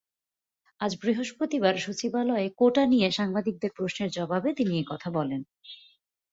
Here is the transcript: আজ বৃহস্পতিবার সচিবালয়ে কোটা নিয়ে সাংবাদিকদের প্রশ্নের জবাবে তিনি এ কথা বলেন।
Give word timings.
আজ 0.81 0.91
বৃহস্পতিবার 1.01 1.75
সচিবালয়ে 1.77 2.47
কোটা 2.57 2.83
নিয়ে 2.85 3.07
সাংবাদিকদের 3.11 3.71
প্রশ্নের 3.75 4.09
জবাবে 4.09 4.49
তিনি 4.53 4.73
এ 4.79 4.83
কথা 4.87 5.09
বলেন। 5.11 5.41